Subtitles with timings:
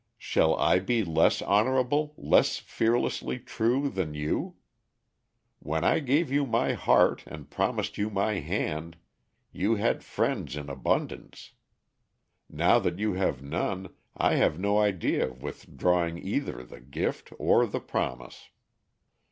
[0.17, 4.55] Shall I be less honorable, less fearlessly true than you?
[5.59, 8.97] When I gave you my heart and promised you my hand,
[9.51, 11.51] you had friends in abundance.
[12.49, 17.67] Now that you have none, I have no idea of withdrawing either the gift or
[17.67, 18.49] the promise.